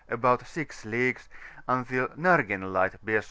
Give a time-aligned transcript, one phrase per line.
[0.09, 1.27] about 6 leaffueSf
[1.67, 3.19] until Nara^en Light bears S.